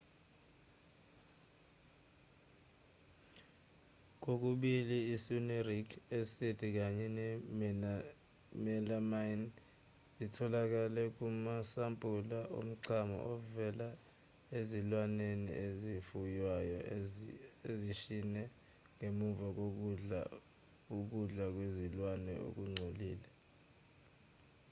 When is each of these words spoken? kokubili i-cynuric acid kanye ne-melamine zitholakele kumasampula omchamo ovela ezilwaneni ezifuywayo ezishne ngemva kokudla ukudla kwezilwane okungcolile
kokubili 4.23 4.97
i-cynuric 5.13 5.89
acid 6.19 6.59
kanye 6.77 7.05
ne-melamine 8.65 9.47
zitholakele 10.17 11.01
kumasampula 11.15 12.39
omchamo 12.57 13.17
ovela 13.33 13.87
ezilwaneni 14.57 15.49
ezifuywayo 15.65 16.79
ezishne 17.71 18.43
ngemva 18.95 19.47
kokudla 19.57 20.21
ukudla 20.97 21.45
kwezilwane 21.55 22.33
okungcolile 22.47 23.29